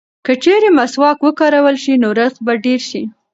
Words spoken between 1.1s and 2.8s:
وکارول شي نو رزق به ډېر